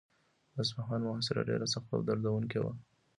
د 0.53 0.55
اصفهان 0.63 1.01
محاصره 1.07 1.41
ډېره 1.49 1.65
سخته 1.73 1.91
او 1.97 2.01
دردونکې 2.07 2.59
وه. 2.63 2.73